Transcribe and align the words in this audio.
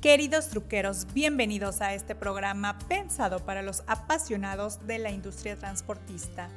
Queridos 0.00 0.50
truqueros, 0.50 1.06
bienvenidos 1.14 1.80
a 1.80 1.94
este 1.94 2.14
programa 2.14 2.78
pensado 2.80 3.40
para 3.44 3.62
los 3.62 3.82
apasionados 3.86 4.86
de 4.86 4.98
la 4.98 5.10
industria 5.10 5.56
transportista. 5.56 6.48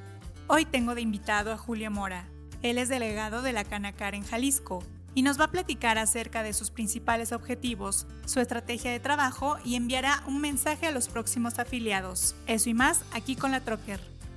Hoy 0.48 0.66
tengo 0.66 0.94
de 0.94 1.02
invitado 1.02 1.54
a 1.54 1.58
Julio 1.58 1.90
Mora. 1.90 2.28
Él 2.62 2.78
es 2.78 2.90
delegado 2.90 3.42
de 3.42 3.54
la 3.54 3.64
Canacar 3.64 4.14
en 4.14 4.24
Jalisco 4.24 4.84
y 5.16 5.22
nos 5.22 5.40
va 5.40 5.46
a 5.46 5.52
platicar 5.52 5.98
acerca 5.98 6.44
de 6.44 6.54
sus 6.54 6.70
principales 6.70 7.32
objetivos, 7.32 8.08
su 8.26 8.42
estrategia 8.42 8.92
de 8.92 9.00
trabajo 9.00 9.58
y 9.64 9.76
enviará 9.76 10.22
un 10.28 10.42
mensaje 10.42 10.86
a 10.86 10.92
los 10.92 11.08
próximos 11.08 11.60
afiliados. 11.60 12.36
Eso 12.46 12.70
y 12.70 12.74
más 12.74 13.04
aquí 13.14 13.38
con 13.38 13.52
la 13.52 13.62
Trocker. 13.62 14.02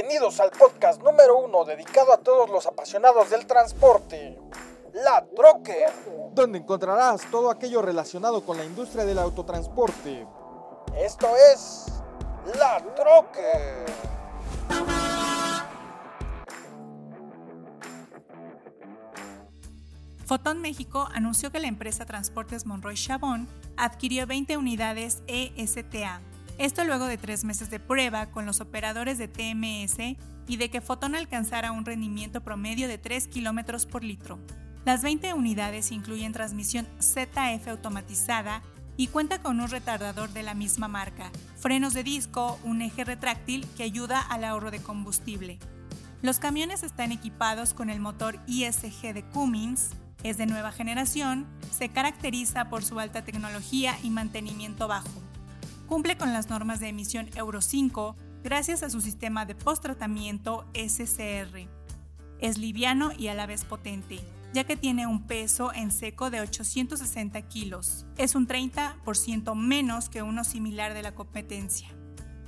Bienvenidos 0.00 0.38
al 0.38 0.50
podcast 0.52 1.02
número 1.02 1.38
uno 1.38 1.64
dedicado 1.64 2.12
a 2.12 2.18
todos 2.18 2.48
los 2.48 2.68
apasionados 2.68 3.30
del 3.30 3.48
transporte, 3.48 4.38
La 4.92 5.26
Troque, 5.34 5.86
donde 6.34 6.58
encontrarás 6.58 7.28
todo 7.32 7.50
aquello 7.50 7.82
relacionado 7.82 8.46
con 8.46 8.56
la 8.56 8.64
industria 8.64 9.04
del 9.04 9.18
autotransporte. 9.18 10.24
Esto 10.96 11.26
es 11.52 11.86
La 12.60 12.80
Troque. 12.94 13.86
Fotón 20.26 20.60
México 20.60 21.08
anunció 21.12 21.50
que 21.50 21.58
la 21.58 21.66
empresa 21.66 22.06
Transportes 22.06 22.66
Monroy 22.66 22.94
Chabón 22.94 23.48
adquirió 23.76 24.28
20 24.28 24.58
unidades 24.58 25.24
ESTA 25.26 26.20
esto 26.58 26.84
luego 26.84 27.06
de 27.06 27.18
tres 27.18 27.44
meses 27.44 27.70
de 27.70 27.78
prueba 27.78 28.26
con 28.26 28.44
los 28.44 28.60
operadores 28.60 29.16
de 29.16 29.28
TMS 29.28 30.18
y 30.48 30.56
de 30.56 30.70
que 30.70 30.80
Fotón 30.80 31.14
alcanzara 31.14 31.70
un 31.70 31.84
rendimiento 31.84 32.42
promedio 32.42 32.88
de 32.88 32.98
3 32.98 33.28
km 33.28 33.86
por 33.86 34.02
litro. 34.02 34.38
Las 34.84 35.02
20 35.02 35.34
unidades 35.34 35.92
incluyen 35.92 36.32
transmisión 36.32 36.88
ZF 37.00 37.68
automatizada 37.68 38.62
y 38.96 39.06
cuenta 39.06 39.40
con 39.40 39.60
un 39.60 39.68
retardador 39.68 40.30
de 40.30 40.42
la 40.42 40.54
misma 40.54 40.88
marca, 40.88 41.30
frenos 41.56 41.94
de 41.94 42.02
disco, 42.02 42.58
un 42.64 42.82
eje 42.82 43.04
retráctil 43.04 43.66
que 43.76 43.84
ayuda 43.84 44.20
al 44.20 44.42
ahorro 44.42 44.72
de 44.72 44.82
combustible. 44.82 45.58
Los 46.22 46.40
camiones 46.40 46.82
están 46.82 47.12
equipados 47.12 47.74
con 47.74 47.90
el 47.90 48.00
motor 48.00 48.40
ISG 48.48 49.14
de 49.14 49.22
Cummins, 49.32 49.90
es 50.24 50.36
de 50.36 50.46
nueva 50.46 50.72
generación, 50.72 51.46
se 51.70 51.90
caracteriza 51.90 52.68
por 52.68 52.82
su 52.82 52.98
alta 52.98 53.22
tecnología 53.22 53.96
y 54.02 54.10
mantenimiento 54.10 54.88
bajo. 54.88 55.27
Cumple 55.88 56.18
con 56.18 56.34
las 56.34 56.50
normas 56.50 56.80
de 56.80 56.88
emisión 56.88 57.30
Euro 57.34 57.62
5 57.62 58.14
gracias 58.44 58.82
a 58.82 58.90
su 58.90 59.00
sistema 59.00 59.46
de 59.46 59.54
post-tratamiento 59.54 60.66
SCR. 60.74 61.66
Es 62.40 62.58
liviano 62.58 63.10
y 63.16 63.28
a 63.28 63.34
la 63.34 63.46
vez 63.46 63.64
potente, 63.64 64.20
ya 64.52 64.64
que 64.64 64.76
tiene 64.76 65.06
un 65.06 65.26
peso 65.26 65.72
en 65.72 65.90
seco 65.90 66.28
de 66.28 66.42
860 66.42 67.40
kilos. 67.48 68.04
Es 68.18 68.34
un 68.34 68.46
30% 68.46 69.54
menos 69.54 70.10
que 70.10 70.22
uno 70.22 70.44
similar 70.44 70.92
de 70.92 71.02
la 71.02 71.14
competencia. 71.14 71.88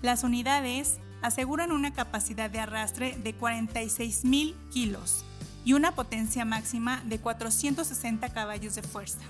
Las 0.02 0.22
unidades 0.22 1.00
aseguran 1.22 1.72
una 1.72 1.94
capacidad 1.94 2.50
de 2.50 2.60
arrastre 2.60 3.16
de 3.24 3.34
46.000 3.34 4.54
kilos 4.68 5.24
y 5.64 5.72
una 5.72 5.94
potencia 5.94 6.44
máxima 6.44 7.02
de 7.06 7.18
460 7.18 8.28
caballos 8.34 8.74
de 8.74 8.82
fuerza. 8.82 9.20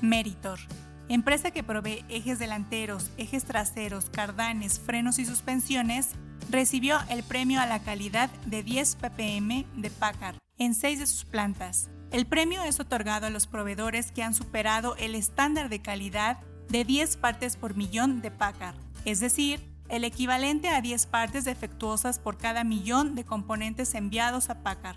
Meritor 0.00 0.58
empresa 1.08 1.50
que 1.50 1.62
provee 1.62 2.04
ejes 2.08 2.38
delanteros, 2.38 3.10
ejes 3.16 3.44
traseros, 3.44 4.10
cardanes, 4.10 4.80
frenos 4.80 5.18
y 5.18 5.26
suspensiones, 5.26 6.10
recibió 6.50 6.98
el 7.08 7.22
premio 7.22 7.60
a 7.60 7.66
la 7.66 7.82
calidad 7.82 8.30
de 8.46 8.62
10 8.62 8.96
ppm 8.96 9.66
de 9.76 9.90
Packard 9.90 10.36
en 10.58 10.74
seis 10.74 10.98
de 10.98 11.06
sus 11.06 11.24
plantas. 11.24 11.88
El 12.10 12.26
premio 12.26 12.62
es 12.62 12.78
otorgado 12.78 13.26
a 13.26 13.30
los 13.30 13.46
proveedores 13.46 14.12
que 14.12 14.22
han 14.22 14.34
superado 14.34 14.94
el 14.96 15.14
estándar 15.14 15.68
de 15.68 15.82
calidad 15.82 16.38
de 16.68 16.84
10 16.84 17.16
partes 17.16 17.56
por 17.56 17.76
millón 17.76 18.22
de 18.22 18.30
Packard, 18.30 18.76
es 19.04 19.20
decir, 19.20 19.60
el 19.88 20.04
equivalente 20.04 20.68
a 20.68 20.80
10 20.80 21.06
partes 21.06 21.44
defectuosas 21.44 22.18
por 22.18 22.38
cada 22.38 22.64
millón 22.64 23.14
de 23.14 23.24
componentes 23.24 23.94
enviados 23.94 24.48
a 24.48 24.62
Packard. 24.62 24.96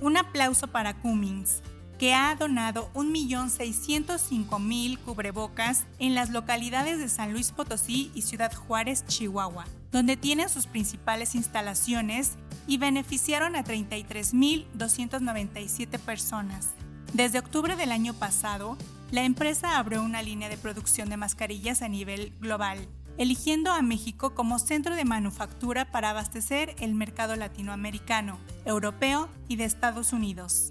Un 0.00 0.16
aplauso 0.16 0.68
para 0.68 0.94
Cummins, 0.94 1.62
que 2.00 2.12
ha 2.14 2.34
donado 2.34 2.90
1.605.000 2.94 4.98
cubrebocas 5.00 5.84
en 5.98 6.14
las 6.14 6.30
localidades 6.30 6.98
de 6.98 7.10
San 7.10 7.34
Luis 7.34 7.52
Potosí 7.52 8.10
y 8.14 8.22
Ciudad 8.22 8.54
Juárez, 8.54 9.04
Chihuahua, 9.06 9.66
donde 9.92 10.16
tienen 10.16 10.48
sus 10.48 10.66
principales 10.66 11.34
instalaciones 11.34 12.38
y 12.66 12.78
beneficiaron 12.78 13.54
a 13.54 13.64
33.297 13.64 15.98
personas. 15.98 16.70
Desde 17.12 17.38
octubre 17.38 17.76
del 17.76 17.92
año 17.92 18.14
pasado, 18.14 18.78
la 19.10 19.24
empresa 19.24 19.76
abrió 19.76 20.02
una 20.02 20.22
línea 20.22 20.48
de 20.48 20.56
producción 20.56 21.10
de 21.10 21.18
mascarillas 21.18 21.82
a 21.82 21.90
nivel 21.90 22.32
global 22.40 22.88
eligiendo 23.20 23.70
a 23.70 23.82
México 23.82 24.34
como 24.34 24.58
centro 24.58 24.96
de 24.96 25.04
manufactura 25.04 25.90
para 25.90 26.08
abastecer 26.08 26.74
el 26.78 26.94
mercado 26.94 27.36
latinoamericano, 27.36 28.38
europeo 28.64 29.28
y 29.46 29.56
de 29.56 29.66
Estados 29.66 30.14
Unidos. 30.14 30.70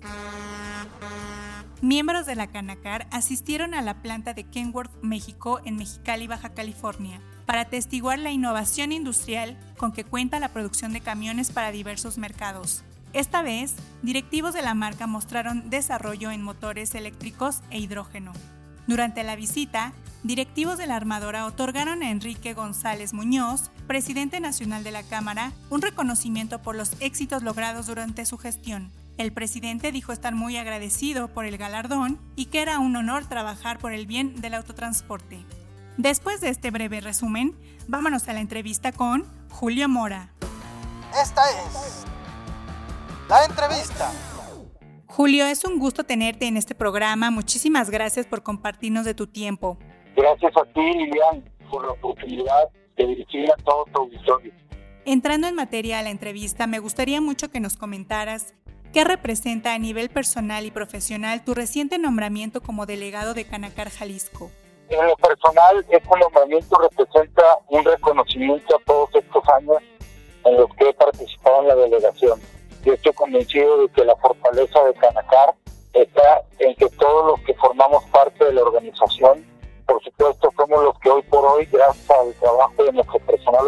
Miembros 1.81 2.25
de 2.25 2.35
la 2.35 2.47
Canacar 2.47 3.07
asistieron 3.12 3.73
a 3.73 3.81
la 3.81 4.01
planta 4.01 4.34
de 4.34 4.44
Kenworth, 4.44 4.91
México, 5.01 5.62
en 5.63 5.78
Mexicali, 5.78 6.28
Baja 6.28 6.50
California, 6.50 7.22
para 7.45 7.62
atestiguar 7.62 8.19
la 8.19 8.31
innovación 8.31 8.91
industrial 8.91 9.57
con 9.78 9.94
que 9.94 10.03
cuenta 10.03 10.40
la 10.40 10.50
producción 10.50 10.91
de 10.91 11.01
camiones 11.01 11.51
para 11.51 11.72
diversos 11.72 12.17
mercados. 12.17 12.84
Esta 13.13 13.41
vez, 13.41 13.75
directivos 14.03 14.53
de 14.53 14.62
la 14.62 14.73
marca 14.73 15.07
mostraron 15.07 15.69
desarrollo 15.69 16.31
en 16.31 16.44
motores 16.44 16.94
eléctricos 16.94 17.61
e 17.72 17.79
hidrógeno. 17.79 18.34
Durante 18.85 19.23
la 19.23 19.35
visita, 19.35 19.94
directivos 20.23 20.78
de 20.78 20.85
la 20.85 20.96
armadora 20.96 21.46
otorgaron 21.46 22.03
a 22.03 22.11
Enrique 22.11 22.53
González 22.53 23.13
Muñoz, 23.13 23.72
presidente 23.88 24.40
nacional 24.40 24.84
de 24.84 24.91
la 24.91 25.03
Cámara, 25.03 25.53
un 25.69 25.81
reconocimiento 25.81 26.59
por 26.59 26.75
los 26.75 26.91
éxitos 27.00 27.41
logrados 27.41 27.88
durante 27.88 28.25
su 28.25 28.38
gestión. 28.38 28.91
El 29.19 29.34
presidente 29.34 29.91
dijo 29.91 30.13
estar 30.13 30.34
muy 30.34 30.56
agradecido 30.56 31.28
por 31.28 31.44
el 31.44 31.57
galardón 31.57 32.22
y 32.38 32.46
que 32.46 32.62
era 32.62 32.80
un 32.80 32.96
honor 32.96 33.28
trabajar 33.28 33.78
por 33.78 33.91
el 33.91 34.07
bien 34.07 34.40
del 34.40 34.53
autotransporte. 34.53 35.40
Después 35.97 36.40
de 36.40 36.47
este 36.47 36.72
breve 36.72 37.02
resumen, 37.02 37.53
vámonos 37.85 38.29
a 38.29 38.34
la 38.34 38.40
entrevista 38.40 38.94
con 38.94 39.25
Julio 39.50 39.90
Mora. 39.90 40.29
Esta 41.22 41.41
es 41.50 42.06
la 43.28 43.44
entrevista. 43.44 44.09
Julio, 45.08 45.47
es 45.47 45.66
un 45.66 45.79
gusto 45.79 46.06
tenerte 46.06 46.47
en 46.47 46.56
este 46.56 46.74
programa. 46.74 47.29
Muchísimas 47.29 47.90
gracias 47.90 48.25
por 48.25 48.41
compartirnos 48.41 49.03
de 49.03 49.16
tu 49.16 49.28
tiempo. 49.28 49.78
Gracias 50.16 50.53
a 50.56 50.63
ti, 50.72 50.79
Lilian, 50.79 51.44
por 51.69 51.85
la 51.85 51.91
oportunidad 51.91 52.69
de 52.96 53.06
dirigir 53.06 53.52
a 53.52 53.62
todo 53.63 53.84
tu 53.94 54.02
auditorio. 54.03 54.53
Entrando 55.06 55.47
en 55.47 55.56
materia 55.56 55.97
a 55.97 56.03
la 56.03 56.12
entrevista, 56.12 56.68
me 56.68 56.78
gustaría 56.78 57.19
mucho 57.19 57.50
que 57.50 57.59
nos 57.59 57.75
comentaras 57.78 58.53
qué 58.94 59.03
representa 59.03 59.74
a 59.74 59.80
nivel 59.80 60.09
personal 60.09 60.66
y 60.66 60.72
profesional 60.72 61.44
tu 61.44 61.53
reciente 61.53 61.97
nombramiento 61.97 62.62
como 62.62 62.86
delegado 62.86 63.34
de 63.34 63.46
Canacar 63.46 63.90
Jalisco. 63.90 64.50
En 64.90 65.06
lo 65.06 65.16
personal, 65.18 65.86
este 65.90 66.20
nombramiento 66.20 66.76
representa 66.80 67.44
un 67.70 67.86
reconocimiento 67.86 68.76
a 68.76 68.84
todos 68.86 69.09
estos 69.14 69.44
años 69.50 69.78
en 70.46 70.58
los 70.58 70.74
que 70.76 70.90
he 70.90 70.94
participado 70.94 71.62
en 71.62 71.68
la 71.68 71.76
delegación. 71.76 72.40
Yo 72.84 72.94
estoy 72.94 73.14
convencido 73.14 73.82
de 73.84 73.90
que 73.90 74.03
la 74.06 74.16
fortaleza 74.16 74.84
de 74.84 74.94
Canacar 74.96 75.53
está 75.94 76.42
en 76.59 76.76
que 76.76 76.90
todos 76.97 77.28
los 77.28 77.46
que 77.46 77.53
formamos 77.56 78.03
parte 78.06 78.46
de 78.46 78.53
la 78.53 78.64
organización 78.64 79.46
por 79.90 80.03
supuesto 80.03 80.53
somos 80.56 80.84
los 80.84 81.00
que 81.00 81.09
hoy 81.09 81.24
por 81.24 81.44
hoy, 81.44 81.66
gracias 81.66 82.09
al 82.12 82.32
trabajo 82.35 82.84
de 82.84 82.92
nuestro 82.92 83.20
personal 83.20 83.68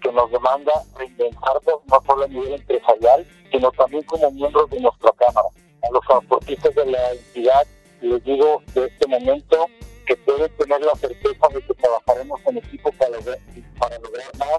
que 0.00 0.12
nos 0.12 0.30
demanda 0.30 0.72
reinventarnos 0.96 1.80
no 1.86 2.02
solo 2.06 2.24
a 2.24 2.28
nivel 2.28 2.54
empresarial, 2.54 3.26
sino 3.50 3.70
también 3.72 4.02
como 4.04 4.30
miembros 4.30 4.70
de 4.70 4.80
nuestra 4.80 5.10
Cámara. 5.12 5.48
A 5.82 5.92
los 5.92 6.04
transportistas 6.06 6.74
de 6.74 6.86
la 6.86 7.12
entidad 7.12 7.66
les 8.00 8.24
digo 8.24 8.62
de 8.74 8.86
este 8.86 9.06
momento 9.06 9.66
que 10.06 10.16
pueden 10.16 10.50
tener 10.56 10.80
la 10.80 10.94
certeza 10.94 11.48
de 11.52 11.62
que 11.62 11.74
trabajaremos 11.74 12.40
en 12.46 12.58
equipo 12.58 12.90
para 12.92 13.10
lograr, 13.10 13.38
para 13.78 13.98
lograr 13.98 14.26
más 14.38 14.58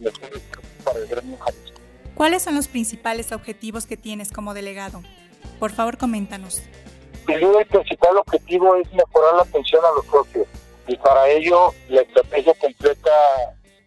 mejores 0.00 0.42
para 0.84 0.98
el 0.98 1.06
gremio 1.06 1.36
Jalisco. 1.38 1.80
¿Cuáles 2.14 2.42
son 2.42 2.54
los 2.54 2.68
principales 2.68 3.32
objetivos 3.32 3.86
que 3.86 3.96
tienes 3.96 4.32
como 4.32 4.54
delegado? 4.54 5.02
Por 5.58 5.72
favor, 5.72 5.98
coméntanos. 5.98 6.62
el 7.28 7.66
principal 7.66 8.16
objetivo 8.16 8.76
es 8.76 8.90
mejorar 8.92 9.34
la 9.34 9.42
atención 9.42 9.84
a 9.84 9.94
los 9.96 10.06
socios 10.06 10.46
y 10.86 10.96
para 10.96 11.28
ello 11.28 11.74
la 11.88 12.02
estrategia 12.02 12.54
completa 12.54 13.10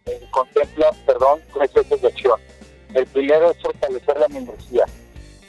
eh, 0.10 0.28
contempla, 0.32 0.92
perdón, 1.06 1.42
tres 1.54 1.72
ejes 1.76 2.02
de 2.02 2.08
acción. 2.08 2.40
El 2.94 3.06
primero 3.08 3.52
es 3.52 3.62
fortalecer 3.62 4.20
la 4.20 4.28
membresía. 4.30 4.86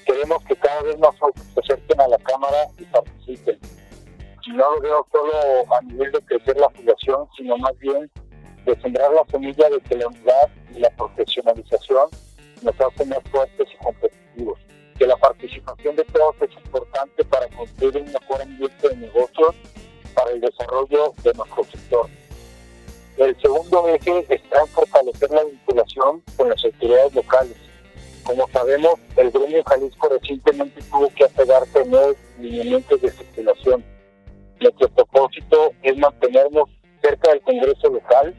Queremos 0.04 0.44
que 0.44 0.56
cada 0.56 0.82
vez 0.82 0.98
más 0.98 1.14
se 1.54 1.60
acerquen 1.60 2.00
a 2.00 2.08
la 2.08 2.18
Cámara 2.18 2.66
y 2.78 2.84
participen. 2.84 3.58
No 4.48 4.74
lo 4.74 4.80
veo 4.80 5.06
solo 5.12 5.74
a 5.74 5.80
nivel 5.82 6.10
de 6.12 6.20
crecer 6.22 6.56
la 6.56 6.66
afiliación, 6.66 7.28
sino 7.36 7.56
más 7.58 7.78
bien 7.78 8.10
de 8.64 8.80
sembrar 8.80 9.12
la 9.12 9.24
semilla 9.30 9.68
de 9.70 9.80
que 9.80 9.96
la 9.96 10.08
unidad 10.08 10.50
y 10.74 10.80
la 10.80 10.90
profesionalización 10.90 12.08
nos 12.62 12.74
hacen 12.80 13.08
más 13.08 13.20
fuertes 13.30 13.68
y 13.72 13.84
competitivos. 13.84 14.58
Que 14.98 15.06
la 15.06 15.16
participación 15.16 15.96
de 15.96 16.04
todos 16.04 16.34
es 16.42 16.50
importante 16.64 17.24
para 17.24 17.48
construir 17.48 17.96
un 17.96 18.12
mejor 18.12 18.42
ambiente 18.42 18.88
de 18.88 18.96
negocios 18.96 19.54
para 20.14 20.32
el 20.32 20.40
desarrollo 20.40 21.14
de 21.22 21.32
nuestro. 21.34 21.69
El 23.20 23.38
segundo 23.38 23.86
eje 23.86 24.24
está 24.30 24.60
en 24.60 24.66
fortalecer 24.68 25.30
la 25.30 25.44
vinculación 25.44 26.22
con 26.38 26.48
las 26.48 26.64
autoridades 26.64 27.14
locales. 27.14 27.54
Como 28.24 28.48
sabemos, 28.48 28.94
el 29.14 29.30
gremio 29.30 29.62
Jalisco 29.62 30.08
recientemente 30.08 30.80
tuvo 30.90 31.06
que 31.10 31.24
apegarse 31.24 31.80
a 31.80 31.84
nuevos 31.84 32.16
lineamientos 32.38 32.98
de 33.02 33.10
circulación. 33.10 33.84
Nuestro 34.58 34.88
propósito 34.88 35.70
es 35.82 35.98
mantenernos 35.98 36.70
cerca 37.02 37.32
del 37.32 37.42
Congreso 37.42 37.90
local, 37.90 38.34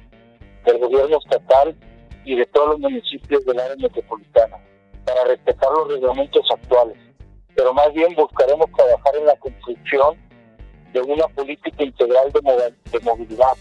del 0.66 0.80
gobierno 0.80 1.20
estatal 1.20 1.76
y 2.26 2.38
de 2.38 2.46
todos 2.48 2.70
los 2.70 2.80
municipios 2.80 3.46
del 3.46 3.60
área 3.60 3.76
metropolitana, 3.76 4.58
para 5.06 5.26
respetar 5.26 5.70
los 5.74 5.90
reglamentos 5.90 6.48
actuales. 6.52 6.98
Pero 7.54 7.72
más 7.76 7.94
bien 7.94 8.16
buscaremos 8.16 8.66
trabajar 8.72 9.16
en 9.16 9.28
la 9.28 9.36
construcción 9.36 10.18
de 10.92 11.02
una 11.02 11.28
política 11.28 11.84
integral 11.84 12.32
de, 12.32 13.00
movilidad, 13.02 13.54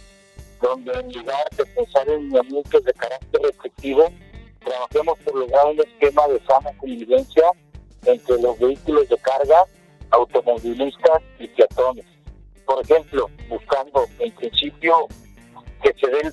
donde 0.61 0.93
en 0.93 1.12
lugar 1.12 1.45
de 1.57 1.65
pensar 1.67 2.09
en 2.09 2.25
lineamientos 2.25 2.85
de 2.85 2.93
carácter 2.93 3.41
restrictivo, 3.43 4.11
trabajemos 4.65 5.19
por 5.21 5.35
lograr 5.37 5.67
un 5.67 5.81
esquema 5.81 6.29
de 6.29 6.41
sana 6.47 6.71
convivencia 6.79 7.45
entre 8.05 8.41
los 8.41 8.59
vehículos 8.59 9.09
de 9.09 9.17
carga, 9.19 9.65
automovilistas 10.11 11.23
y 11.39 11.49
peatones. 11.49 12.07
Por 12.67 12.83
ejemplo, 12.83 13.29
buscando 13.49 14.07
en 14.19 14.33
principio 14.33 15.09
que 15.83 15.95
se 15.95 16.07
dé 16.09 16.31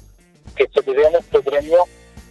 que 0.56 0.68
se 0.74 0.92
dé 0.92 1.08
a 1.08 1.12
nuestro 1.12 1.42
gremio 1.44 1.84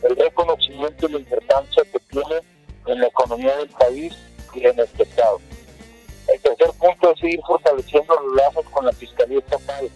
el 0.03 0.17
reconocimiento 0.17 1.09
y 1.09 1.13
la 1.13 1.19
importancia 1.19 1.83
que 1.93 1.99
tiene 2.11 2.41
en 2.87 3.01
la 3.01 3.07
economía 3.07 3.57
del 3.57 3.69
país 3.69 4.17
y 4.55 4.67
en 4.67 4.79
este 4.79 5.05
estado. 5.05 5.41
El 6.33 6.41
tercer 6.41 6.71
punto 6.79 7.13
es 7.13 7.21
seguir 7.21 7.41
fortaleciendo 7.47 8.15
los 8.21 8.35
lazos 8.35 8.65
con 8.71 8.85
la 8.85 8.93
Fiscalía 8.93 9.39
Estatal, 9.39 9.89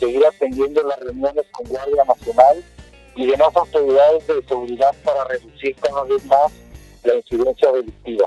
seguir 0.00 0.24
atendiendo 0.26 0.82
las 0.82 0.98
reuniones 1.00 1.44
con 1.52 1.66
Guardia 1.68 2.04
Nacional 2.04 2.64
y 3.14 3.26
demás 3.26 3.54
autoridades 3.54 4.26
de 4.26 4.42
seguridad 4.48 4.94
para 5.04 5.24
reducir 5.24 5.76
cada 5.76 6.02
vez 6.04 6.24
más 6.24 6.52
la 7.04 7.14
incidencia 7.16 7.70
delictiva. 7.70 8.26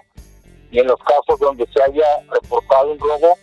Y 0.71 0.79
en 0.79 0.87
los 0.87 0.99
casos 0.99 1.39
donde 1.39 1.67
se 1.73 1.81
haya 1.81 2.05
reportado 2.31 2.91
un 2.91 2.99
robo, 2.99 3.37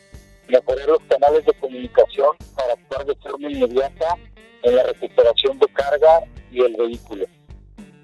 mejorar 0.48 0.88
los 0.88 1.02
canales 1.08 1.44
de 1.44 1.52
comunicación 1.54 2.36
para 2.54 2.72
actuar 2.72 3.04
de 3.04 3.14
forma 3.16 3.50
inmediata 3.50 4.16
en 4.62 4.76
la 4.76 4.84
recuperación 4.84 5.58
de 5.58 5.66
carga 5.68 6.24
y 6.50 6.62
el 6.62 6.76
vehículo. 6.76 7.26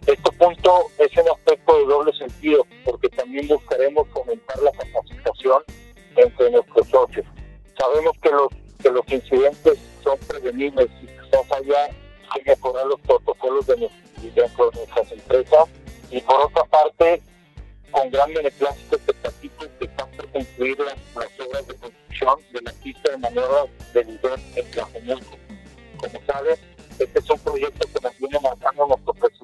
Este 0.06 0.32
punto 0.38 0.86
es 0.98 1.10
un 1.16 1.28
aspecto 1.28 1.78
de 1.78 1.84
doble 1.86 2.12
sentido, 2.12 2.64
porque 2.84 3.08
también 3.08 3.48
buscaremos 3.48 4.06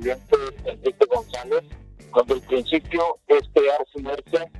presidente 0.02 0.70
Enrique 0.70 1.06
González, 1.06 1.64
donde 2.14 2.34
el 2.34 2.40
principio 2.42 3.18
es 3.28 3.42
crear 3.54 3.86
sinergia 3.94 4.50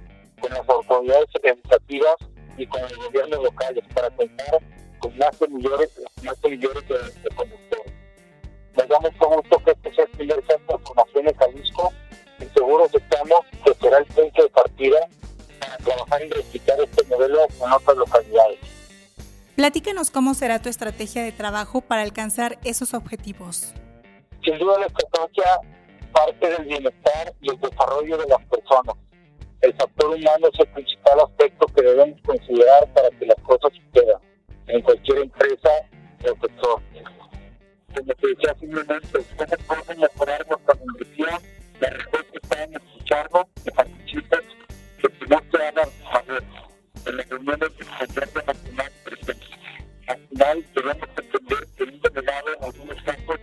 con 0.41 0.51
las 0.51 0.69
autoridades 0.69 1.29
organizativas 1.35 2.17
y 2.57 2.67
con 2.67 2.81
el 2.83 2.97
gobierno 2.97 3.43
locales 3.43 3.85
para 3.95 4.11
contar 4.11 4.59
con 4.99 5.17
más 5.19 5.41
millones, 5.51 5.91
más 6.23 6.39
millones 6.45 6.89
de, 6.89 6.95
de 6.95 7.29
conductores. 7.35 7.93
Nos 8.77 8.89
da 8.89 9.01
mucho 9.01 9.37
gusto 9.37 9.59
que 9.65 9.71
este 9.73 9.95
sea 9.95 10.05
el 10.05 10.11
primer 10.13 10.47
centro 10.47 10.79
de 10.79 10.85
formación 10.85 11.29
en 11.29 11.35
Jalisco 11.35 11.93
y 12.41 12.45
seguros 12.55 12.95
estamos 12.95 13.41
que 13.65 13.75
será 13.75 13.99
el 13.99 14.07
punto 14.07 14.43
de 14.43 14.49
partida 14.49 15.09
para 15.61 15.77
trabajar 15.79 16.23
y 16.25 16.29
replicar 16.31 16.81
este 16.81 17.05
modelo 17.05 17.45
en 17.45 17.73
otras 17.73 17.97
localidades. 17.97 18.59
Platícanos 19.57 20.11
cómo 20.11 20.35
será 20.35 20.63
tu 20.63 20.69
estrategia 20.69 21.23
de 21.23 21.33
trabajo 21.33 21.83
para 21.83 22.03
alcanzar 22.03 22.59
esos 22.65 22.95
objetivos. 22.95 23.75
Sin 24.45 24.59
duda 24.59 24.79
la 24.81 24.87
estrategia 24.87 25.61
parte 26.13 26.49
del 26.49 26.65
bienestar 26.67 27.33
y 27.41 27.51
el 27.51 27.61
desarrollo 27.61 28.19
de 28.19 28.27
las 28.29 28.45
personas. 28.47 28.97
El 29.61 29.73
factor 29.75 30.11
humano 30.11 30.49
es 30.53 30.61
el 30.61 30.69
principal 30.73 31.21
aspecto 31.21 31.67
que 31.67 31.83
debemos 31.83 32.21
considerar 32.23 32.93
para 32.93 33.11
que 33.11 33.27
las 33.27 33.41
cosas 33.43 33.73
sucedan 33.73 34.21
en 34.67 34.83
cualquier 34.83 35.19
empresa 35.19 35.71
o 36.25 36.47
sector. 36.47 36.83
Como 37.95 38.15
te 38.15 38.27
decía 38.29 38.55
simplemente, 38.59 39.19
ustedes 39.19 39.65
pueden 39.65 40.01
mejorar 40.01 40.47
nuestra 40.49 40.75
membresía, 40.75 41.41
la 41.81 41.91
respuesta 41.91 42.39
está 42.43 42.65
en 42.65 42.75
escucharnos, 42.75 43.47
que 43.65 43.71
participen, 43.71 44.41
que 44.99 45.27
no 45.29 45.41
se 45.51 45.67
hagan 45.67 45.89
saber. 46.11 46.43
En 47.07 47.17
las 47.17 47.29
reuniones 47.29 47.77
de 47.77 47.85
gobierno 47.85 48.43
nacional 48.47 48.93
al 50.09 50.19
final 50.29 50.67
debemos 50.75 51.09
entender 51.17 51.69
que 51.77 51.85
un 51.85 52.01
delegado 52.01 52.55
en 52.57 52.65
algunos 52.65 53.03
casos 53.03 53.41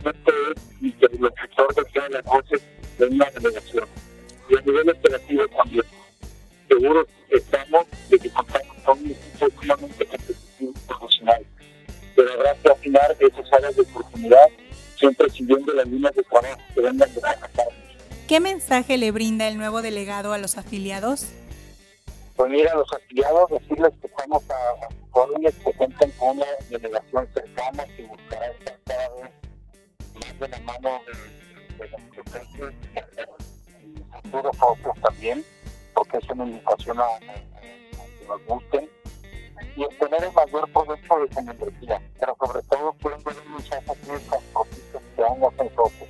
simplemente 0.00 0.32
es 0.56 0.82
interlocutor 0.82 1.74
de 1.74 1.84
todas 1.92 2.10
las 2.10 2.24
voces 2.24 2.62
de 2.98 3.06
una 3.06 3.30
delegación. 3.30 3.88
Y 4.48 4.56
a 4.56 4.60
nivel 4.62 4.90
operativo 4.90 5.48
también. 5.48 5.84
Seguros 6.68 7.06
estamos 7.28 7.86
de 8.08 8.18
que 8.18 8.30
contamos 8.30 8.76
con 8.84 8.98
un 8.98 9.10
equipo 9.10 9.60
sumamente 9.60 10.06
competitivo 10.06 10.72
y 10.72 10.86
profesional. 10.86 11.46
Pero 12.16 12.32
habrá 12.32 12.54
que 12.54 12.70
afinar 12.70 13.16
esas 13.18 13.52
áreas 13.52 13.76
de 13.76 13.82
oportunidad, 13.82 14.46
siempre 14.96 15.30
siguiendo 15.30 15.72
las 15.72 15.86
líneas 15.86 16.14
de 16.14 16.22
trabajo 16.22 16.60
que 16.74 16.80
vengan 16.80 17.12
de 17.14 17.20
parte. 17.20 17.62
¿Qué 18.28 18.40
mensaje 18.40 18.96
le 18.96 19.10
brinda 19.10 19.48
el 19.48 19.58
nuevo 19.58 19.82
delegado 19.82 20.32
a 20.32 20.38
los 20.38 20.56
afiliados? 20.56 21.26
Pues 22.36 22.50
mira, 22.50 22.72
a 22.72 22.76
los 22.76 22.92
afiliados 22.92 23.50
decirles 23.50 23.92
que 24.00 24.06
estamos 24.06 24.42
a 24.50 24.88
jóvenes 25.10 25.54
que 25.56 25.72
cuentan 25.72 26.10
con 26.12 26.36
una 26.36 26.46
delegación 26.70 27.28
cercana 27.34 27.84
que 27.96 28.04
buscará 28.04 28.46
estar 28.46 28.78
cada 28.86 29.08
vez 29.16 29.39
de 30.40 30.48
la 30.48 30.58
mano 30.60 31.00
de, 31.78 31.88
los 31.88 32.00
procesos 32.24 32.74
y 33.82 34.22
futuros 34.22 34.56
socios 34.56 35.00
también, 35.02 35.44
porque 35.94 36.16
es 36.18 36.28
una 36.30 36.44
invitación 36.44 36.98
a, 36.98 37.18
que 37.20 38.26
nos 38.26 38.44
gusten 38.46 38.88
y 39.76 39.84
obtener 39.84 40.24
el 40.24 40.32
mayor 40.32 40.70
provecho 40.72 41.14
de 41.20 41.34
su 41.34 41.42
membresía, 41.42 42.02
pero 42.18 42.36
sobre 42.40 42.62
todo 42.62 42.92
quieren 42.94 43.22
ver 43.22 43.34
un 43.46 43.52
mensaje 43.54 43.90
aquí 43.90 44.10
que 45.16 45.22
aún 45.22 45.40
no 45.40 45.52
son 45.56 45.68
socios. 45.74 46.08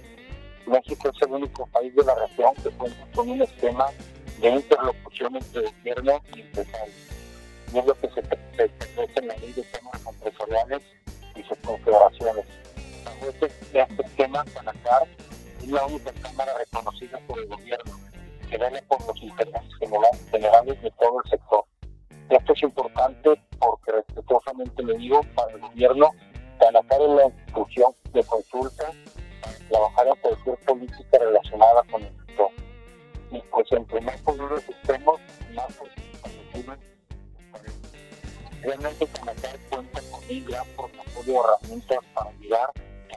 México 0.67 1.09
es 1.09 1.23
el 1.23 1.33
único 1.33 1.67
país 1.67 1.95
de 1.95 2.05
la 2.05 2.15
región 2.15 2.55
que 2.63 2.71
cuenta 2.71 3.07
con 3.15 3.29
un 3.29 3.43
esquema 3.43 3.87
de 4.41 4.49
interlocución 4.49 5.37
entre 5.37 5.63
gobierno 5.63 6.23
y 6.35 6.41
empresarios 6.41 7.11
y 7.73 7.79
es 7.79 7.87
lo 7.87 7.95
que 7.95 8.09
se 8.11 8.21
establece 8.21 9.21
en 9.21 9.29
la 9.29 9.37
ley 9.37 9.53
de 9.53 9.63
temas 9.63 10.01
empresariales 10.07 10.83
y 11.37 11.43
sus 11.43 11.59
confederaciones. 11.59 12.45
Bajo 13.05 13.29
este, 13.29 13.47
este 13.73 14.03
esquema, 14.03 14.45
Canacar 14.55 15.09
es 15.63 15.69
la 15.69 15.85
única 15.87 16.13
cámara 16.23 16.53
reconocida 16.59 17.19
por 17.27 17.39
el 17.39 17.47
gobierno 17.49 17.93
que 18.49 18.59
vele 18.59 18.83
por 18.83 19.07
los 19.07 19.23
intereses 19.23 19.71
generales 19.79 20.83
de 20.83 20.91
todo 20.93 21.23
el 21.25 21.31
sector. 21.31 21.65
Esto 22.29 22.53
es 22.53 22.63
importante 22.63 23.41
porque 23.59 23.93
respetuosamente 23.93 24.83
le 24.83 24.99
digo 24.99 25.21
para 25.35 25.53
el 25.53 25.61
gobierno, 25.61 26.11
Canacar 26.59 27.01
es 27.01 27.09
la 27.11 27.27
institución 27.27 27.95
de 28.13 28.25
consulta 28.25 28.93
para 29.43 29.55
trabajar 29.69 30.07
en 30.09 30.15
cualquier 30.17 30.57
política 30.67 31.19
relacionada 31.19 31.83
con 31.91 32.03
el 32.03 32.17
sector. 32.27 32.51
Y 33.31 33.41
pues 33.51 33.73
entre 33.73 34.01
más 34.01 34.21
seguros 34.21 34.63
estemos, 34.69 35.21
más 35.55 35.67
posibles 35.75 36.01
Realmente 38.63 39.07
Canacar 39.07 39.59
cuenta 39.71 40.01
con 40.11 40.21
un 40.29 40.45
gran 40.45 40.67
portafolio 40.77 41.33
de 41.33 41.39
herramientas 41.39 41.99
para 42.15 42.31
ayudar 42.31 42.61
a 42.61 42.70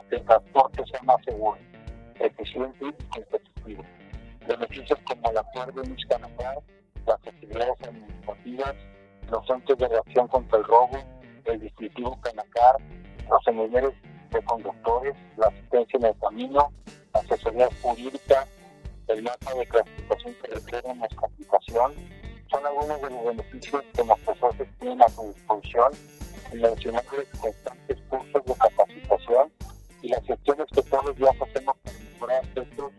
que 0.08 0.16
el 0.16 0.24
transporte 0.24 0.84
sea 0.90 1.02
más 1.02 1.16
seguro, 1.24 1.58
eficiente 2.20 2.86
y 2.86 3.04
competitivo. 3.04 3.84
Beneficios 4.46 4.98
como 5.06 5.30
el 5.30 5.38
acuerdo 5.38 5.82
en 5.82 5.96
Canacar, 6.08 6.58
las 7.06 7.16
actividades 7.26 7.80
administrativas, 7.82 8.74
los 9.30 9.46
centros 9.46 9.78
de 9.78 9.88
reacción 9.88 10.28
contra 10.28 10.58
el 10.58 10.64
robo, 10.64 10.98
el 11.44 11.60
dispositivo 11.60 12.18
Canacar, 12.20 12.76
los 13.28 13.44
semilleros 13.44 13.94
de 14.30 14.42
conductores, 14.44 15.14
la 15.36 15.46
asistencia 15.46 15.98
en 15.98 16.04
el 16.06 16.18
camino, 16.18 16.72
la 17.14 17.20
asesoría 17.20 17.68
jurídica, 17.82 18.46
el 19.08 19.22
mapa 19.22 19.54
de 19.54 19.66
clasificación 19.66 20.34
carretera 20.42 20.90
en 20.90 20.98
nuestra 20.98 21.26
aplicación, 21.26 21.92
son 22.50 22.66
algunos 22.66 23.02
de 23.02 23.10
los 23.10 23.24
beneficios 23.24 23.82
que 23.94 24.04
nuestros 24.04 24.38
socios 24.38 24.68
tienen 24.78 25.02
a 25.02 25.08
su 25.08 25.32
disposición 25.32 25.92
y 26.52 26.56
mencionarles 26.56 27.28
constantes 27.40 27.98
cursos 28.08 28.44
de 28.44 28.54
capacitación 28.54 29.52
y 30.04 30.08
las 30.08 30.22
gestiones 30.24 30.66
que 30.72 30.82
todos 30.82 31.04
los 31.06 31.16
días 31.16 31.34
hacemos 31.40 31.76
para 31.82 31.98
mejorar 31.98 32.44
aspectos 32.44 32.92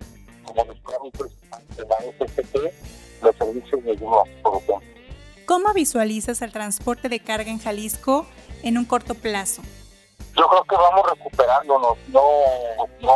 como 0.44 0.64
los 0.66 0.82
trámites 0.82 1.32
de 1.78 1.86
la 1.86 1.98
SCT, 2.28 3.24
los 3.24 3.36
servicios 3.36 3.84
de 3.84 3.92
ayuda, 3.92 4.24
por 4.42 4.56
ejemplo. 4.56 4.82
¿Cómo 5.46 5.72
visualizas 5.74 6.42
el 6.42 6.52
transporte 6.52 7.08
de 7.08 7.20
carga 7.20 7.52
en 7.52 7.60
Jalisco 7.60 8.26
en 8.64 8.80
un 8.80 8.86
corto 8.86 9.14
plazo? 9.14 9.62
Yo 10.36 10.48
creo 10.48 10.64
que 10.64 10.76
vamos 10.76 11.12
recuperándonos, 11.12 11.98
no, 12.10 12.22
no 13.02 13.14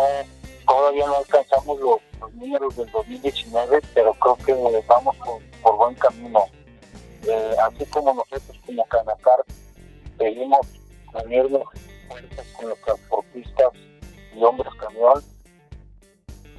todavía 0.67 1.07
no 1.07 1.17
alcanzamos 1.17 1.79
los, 1.79 1.99
números 2.33 2.75
del 2.75 2.91
2019, 2.91 3.81
pero 3.95 4.13
creo 4.13 4.37
que 4.37 4.53
vamos 4.87 5.15
por, 5.63 5.77
buen 5.77 5.95
camino. 5.95 6.45
Eh, 7.27 7.55
así 7.65 7.85
como 7.87 8.13
nosotros 8.13 8.57
como 8.65 8.85
Canacar 8.85 9.43
seguimos 10.17 10.59
unirnos 11.13 11.63
con 12.09 12.69
los 12.69 12.79
transportistas 12.81 13.71
y 14.35 14.43
hombres 14.43 14.73
camión, 14.79 15.23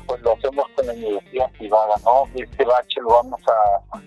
pues 0.07 0.21
lo 0.23 0.33
hacemos 0.33 0.67
con 0.75 0.87
la 0.87 0.95
iniciativa 0.95 1.49
privada, 1.49 1.95
¿no? 2.05 2.25
Este 2.35 2.65
bache 2.65 3.01
lo 3.01 3.09
vamos 3.09 3.41
a 3.47 4.01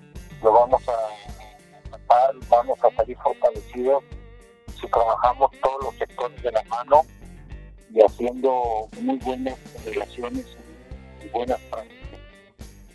lo 0.44 0.52
vamos 0.52 0.82
a 0.90 1.92
tapar, 1.92 2.36
vamos 2.50 2.80
a 2.84 2.96
salir 2.96 3.18
fortalecidos 3.18 4.04
si 4.80 4.88
trabajamos 4.88 5.52
todos 5.62 5.84
los 5.84 5.96
sectores 5.96 6.42
de 6.44 6.52
la 6.52 6.64
mano 6.64 7.04
y 7.94 8.02
haciendo 8.02 8.90
muy 9.00 9.18
buenas 9.20 9.58
relaciones 9.86 10.46
y 11.24 11.30
buenas 11.30 11.60
prácticas. 11.62 12.20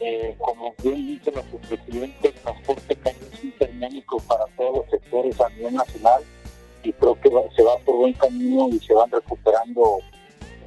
Eh, 0.00 0.36
como 0.38 0.74
bien 0.82 1.06
dice 1.06 1.32
nuestro 1.32 1.58
presidente, 1.58 2.28
el 2.28 2.34
transporte 2.34 2.98
es 3.04 3.44
intermédico 3.44 4.18
para 4.20 4.44
todos 4.56 4.78
los 4.78 4.90
sectores 4.90 5.40
a 5.40 5.48
nivel 5.50 5.74
nacional 5.74 6.22
y 6.82 6.92
creo 6.92 7.20
que 7.20 7.30
se 7.56 7.62
va 7.62 7.76
por 7.84 7.96
buen 7.96 8.12
camino 8.14 8.68
y 8.68 8.78
se 8.80 8.94
van 8.94 9.10
recuperando 9.10 9.98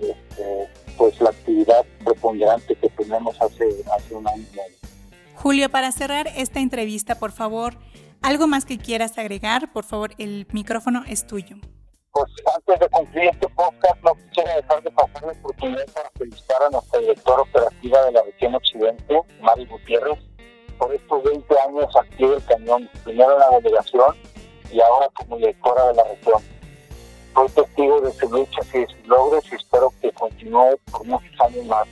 este, 0.01 0.69
pues 0.97 1.19
la 1.21 1.29
actividad 1.29 1.85
preponderante 2.03 2.75
que 2.75 2.89
tenemos 2.89 3.39
hace, 3.41 3.69
hace 3.95 4.15
un 4.15 4.27
año 4.27 4.45
Julio, 5.35 5.69
para 5.69 5.91
cerrar 5.91 6.27
esta 6.35 6.59
entrevista, 6.59 7.15
por 7.15 7.31
favor, 7.31 7.73
¿algo 8.21 8.45
más 8.45 8.65
que 8.65 8.77
quieras 8.77 9.17
agregar? 9.17 9.73
Por 9.73 9.83
favor, 9.83 10.11
el 10.19 10.45
micrófono 10.51 11.03
es 11.07 11.25
tuyo. 11.25 11.57
Pues 12.11 12.29
antes 12.55 12.79
de 12.79 12.89
concluir 12.89 13.29
este 13.29 13.47
podcast, 13.49 14.03
no 14.03 14.13
quisiera 14.13 14.57
dejar 14.57 14.83
de 14.83 14.91
pasar 14.91 15.23
la 15.23 15.31
oportunidad 15.31 15.85
para 15.93 16.11
felicitar 16.11 16.61
a 16.61 16.69
nuestra 16.69 16.99
directora 16.99 17.41
operativa 17.41 18.05
de 18.05 18.11
la 18.11 18.23
región 18.23 18.53
Occidente, 18.53 19.21
Mari 19.41 19.65
Gutiérrez, 19.65 20.19
por 20.77 20.93
estos 20.93 21.23
20 21.23 21.59
años 21.67 21.85
aquí 21.99 22.27
del 22.27 22.43
cañón, 22.45 22.89
primero 23.03 23.33
en 23.33 23.39
la 23.39 23.59
delegación 23.59 24.15
y 24.71 24.79
ahora 24.81 25.09
como 25.13 25.37
directora 25.37 25.87
de 25.87 25.93
la 25.95 26.03
región. 26.03 26.41
Soy 27.33 27.49
testigo 27.49 28.01
de 28.01 28.11
sus 28.11 28.31
luchas 28.31 28.67
y 28.73 28.79
de 28.79 28.87
sus 28.87 29.07
logros 29.07 29.51
y 29.51 29.55
espero 29.55 29.93
que 30.01 30.11
continúe 30.11 30.77
por 30.91 31.05
muchos 31.05 31.41
años 31.41 31.65
más. 31.65 31.87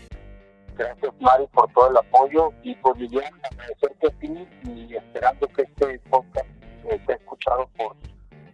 Gracias 0.78 1.14
Mari 1.20 1.46
por 1.48 1.72
todo 1.74 1.90
el 1.90 1.98
apoyo 1.98 2.54
y 2.64 2.76
por 2.76 2.98
Lilian, 2.98 3.34
agradecerte 3.44 4.08
a 4.08 4.20
ti 4.20 4.48
y 4.66 4.96
esperando 4.96 5.48
que 5.48 5.64
este 5.64 6.00
podcast 6.10 6.48
esté 6.90 7.14
escuchado 7.14 7.70
por 7.78 7.96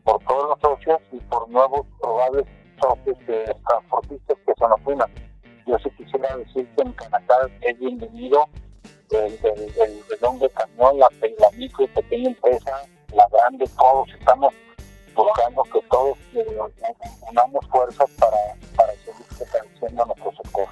por 0.03 0.23
todos 0.25 0.49
los 0.49 0.59
socios 0.61 1.01
y 1.11 1.17
por 1.21 1.49
nuevos 1.49 1.85
probables 1.99 2.45
socios 2.79 3.17
de 3.25 3.55
transportistas 3.67 4.37
que 4.45 4.53
se 4.53 4.67
nos 4.67 4.79
unan. 4.85 5.11
Yo 5.65 5.77
sí 5.79 5.89
quisiera 5.97 6.37
decir 6.37 6.67
que 6.75 6.83
en 6.83 6.93
Canacar 6.93 7.49
es 7.61 7.79
bienvenido 7.79 8.47
el, 9.11 9.33
el, 9.43 9.73
el, 9.81 10.51
camión, 10.51 10.99
la, 10.99 11.09
la, 11.39 11.51
micro 11.57 11.85
y 11.85 11.87
pequeña 11.87 12.29
empresa, 12.29 12.64
grande, 13.57 13.71
todos 13.77 14.07
estamos 14.19 14.53
buscando 15.15 15.63
que 15.63 15.79
todos 15.89 16.17
unamos 17.29 17.65
fuerzas 17.69 18.09
para, 18.19 18.37
para 18.75 18.93
seguir 18.93 19.25
fortaleciendo 19.29 20.05
nuestro 20.05 20.31
sector. 20.43 20.67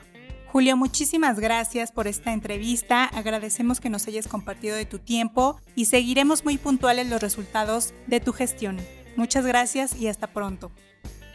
Julio, 0.51 0.77
muchísimas 0.77 1.39
gracias 1.39 1.91
por 1.91 2.07
esta 2.07 2.31
entrevista. 2.31 3.05
Agradecemos 3.05 3.79
que 3.79 3.89
nos 3.89 4.07
hayas 4.07 4.27
compartido 4.27 4.75
de 4.75 4.85
tu 4.85 4.99
tiempo 4.99 5.59
y 5.75 5.85
seguiremos 5.85 6.43
muy 6.45 6.57
puntuales 6.57 7.09
los 7.09 7.21
resultados 7.21 7.93
de 8.07 8.19
tu 8.19 8.33
gestión. 8.33 8.77
Muchas 9.15 9.45
gracias 9.45 9.95
y 9.95 10.07
hasta 10.07 10.27
pronto. 10.27 10.71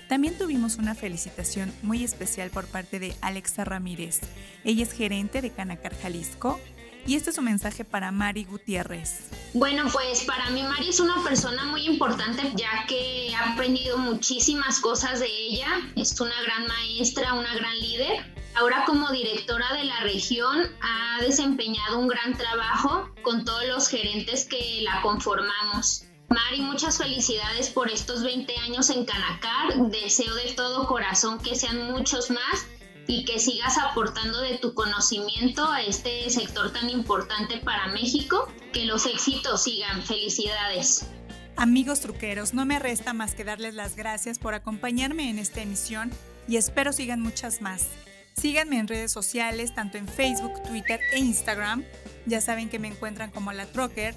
También 0.09 0.39
tuvimos 0.39 0.77
una 0.77 0.95
felicitación 0.95 1.73
muy 1.83 2.05
especial 2.05 2.51
por 2.51 2.67
parte 2.67 2.99
de 2.99 3.15
Alexa 3.21 3.65
Ramírez. 3.65 4.21
Ella 4.65 4.83
es 4.83 4.93
gerente 4.93 5.43
de 5.43 5.51
Canacar 5.51 5.95
Jalisco 5.97 6.59
y 7.07 7.15
este 7.15 7.31
es 7.31 7.39
un 7.39 7.45
mensaje 7.45 7.85
para 7.85 8.11
Mari 8.13 8.45
Gutiérrez. 8.45 9.31
Bueno, 9.55 9.85
pues 9.93 10.25
para 10.25 10.51
mí 10.51 10.63
Mari 10.63 10.91
es 10.91 11.01
una 11.01 11.23
persona 11.25 11.65
muy 11.65 11.87
importante 11.87 12.43
ya 12.55 12.85
que 12.87 13.29
he 13.29 13.35
aprendido 13.35 13.99
muchísimas 13.99 14.79
cosas 14.81 15.21
de 15.21 15.27
ella. 15.27 15.69
Es 15.97 16.21
una 16.21 16.41
gran 16.43 16.67
maestra, 16.67 17.35
una 17.35 17.55
gran 17.55 17.79
líder. 17.79 18.27
Ahora 18.55 18.85
como 18.87 19.11
directora 19.11 19.73
de 19.75 19.85
la 19.85 20.01
región 20.01 20.67
ha 20.83 21.23
desempeñado 21.23 21.99
un 21.99 22.09
gran 22.09 22.37
trabajo 22.37 23.09
con 23.23 23.45
todos 23.45 23.67
los 23.67 23.89
gerentes 23.89 24.45
que 24.45 24.81
la 24.83 25.01
conformamos. 25.01 26.05
Mari, 26.29 26.61
muchas 26.61 26.99
felicidades 26.99 27.71
por 27.71 27.91
estos 27.91 28.23
20 28.23 28.55
años 28.59 28.91
en 28.91 29.07
Canacar. 29.07 29.91
Deseo 29.91 30.35
de 30.35 30.53
todo 30.53 30.87
corazón 30.87 31.39
que 31.39 31.55
sean 31.55 31.91
muchos 31.91 32.31
más 32.31 32.67
y 33.09 33.25
que 33.25 33.41
sigas 33.41 33.77
aportando 33.79 34.41
de 34.41 34.59
tu 34.59 34.75
conocimiento 34.75 35.69
a 35.69 35.83
este 35.83 36.31
sector 36.31 36.73
tan 36.73 36.89
importante 36.89 37.59
para 37.59 37.89
México. 37.89 38.49
Que 38.73 38.85
los 38.85 39.07
éxitos 39.07 39.65
sigan. 39.65 40.03
Felicidades. 40.03 41.09
Amigos 41.57 42.01
truqueros, 42.01 42.55
no 42.55 42.65
me 42.65 42.79
resta 42.79 43.13
más 43.15 43.35
que 43.35 43.43
darles 43.43 43.75
las 43.75 43.97
gracias 43.97 44.39
por 44.39 44.55
acompañarme 44.55 45.29
en 45.29 45.41
esta 45.41 45.61
emisión 45.61 46.13
y 46.47 46.57
espero 46.57 46.93
sigan 46.93 47.21
muchas 47.21 47.61
más. 47.63 47.89
Síganme 48.37 48.79
en 48.79 48.87
redes 48.87 49.11
sociales, 49.11 49.75
tanto 49.75 49.99
en 49.99 50.07
Facebook, 50.07 50.63
Twitter 50.69 51.01
e 51.13 51.19
Instagram. 51.19 51.83
Ya 52.27 52.41
saben 52.41 52.69
que 52.69 52.79
me 52.79 52.87
encuentran 52.87 53.33
como 53.33 53.53
la 53.53 53.67
Trocker 53.67 54.15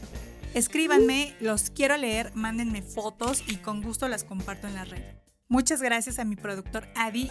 Escríbanme, 0.53 1.33
los 1.39 1.69
quiero 1.69 1.95
leer, 1.95 2.31
mándenme 2.35 2.81
fotos 2.81 3.41
y 3.47 3.55
con 3.57 3.81
gusto 3.81 4.09
las 4.09 4.25
comparto 4.25 4.67
en 4.67 4.75
la 4.75 4.83
red. 4.83 5.01
Muchas 5.47 5.81
gracias 5.81 6.19
a 6.19 6.25
mi 6.25 6.35
productor 6.35 6.87
Adi 6.95 7.29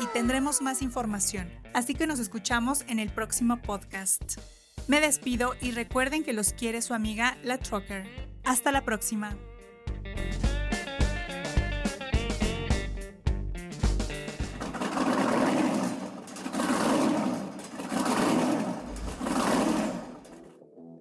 y 0.00 0.06
tendremos 0.06 0.62
más 0.62 0.80
información, 0.80 1.52
así 1.74 1.94
que 1.94 2.06
nos 2.06 2.18
escuchamos 2.20 2.84
en 2.88 2.98
el 2.98 3.12
próximo 3.12 3.60
podcast. 3.60 4.38
Me 4.88 5.00
despido 5.00 5.52
y 5.60 5.72
recuerden 5.72 6.24
que 6.24 6.32
los 6.32 6.54
quiere 6.54 6.80
su 6.80 6.94
amiga 6.94 7.36
La 7.42 7.58
Trucker. 7.58 8.06
Hasta 8.44 8.72
la 8.72 8.82
próxima. 8.82 9.36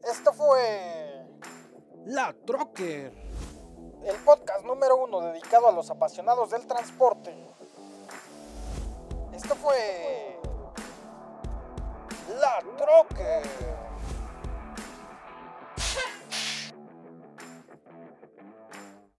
Esto 0.04 0.34
fue 0.34 1.26
la 2.06 2.36
Trocker. 2.46 3.14
El 4.06 4.16
podcast 4.26 4.66
número 4.66 4.98
uno 4.98 5.22
dedicado 5.22 5.70
a 5.70 5.72
los 5.72 5.90
apasionados 5.90 6.50
del 6.52 6.68
transporte. 6.68 7.49
Fue... 9.70 10.40
La 12.40 12.60
Trocker. 12.76 13.89